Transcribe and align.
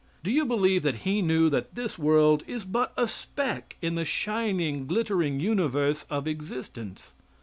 Do 0.23 0.31
you 0.31 0.45
believe 0.45 0.81
that 0.81 0.95
he 1.05 1.21
knew 1.21 1.47
that 1.51 1.75
this 1.75 1.99
world 1.99 2.41
is 2.47 2.65
but 2.65 2.91
a 2.97 3.05
speck 3.05 3.77
in 3.83 3.93
the 3.93 4.03
shining, 4.03 4.87
glittering 4.87 5.39
universe 5.39 6.07
of 6.09 6.25
existence? 6.25 7.13